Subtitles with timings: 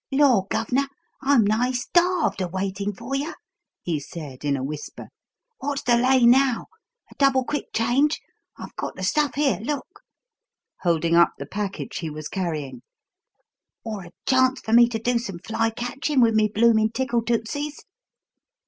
[0.11, 0.87] "Law, Gov'nor,
[1.21, 3.35] I'm nigh starved a waitin' for yer!"
[3.83, 5.09] he said in a whisper.
[5.61, 6.65] "Wot's the lay now?
[7.11, 8.19] A double quick change?
[8.57, 9.99] I've got the stuff here, look!"
[10.79, 12.81] holding up the package he was carrying
[13.85, 17.81] "or a chance for me to do some fly catchin' with me bloomin' tickle tootsies?"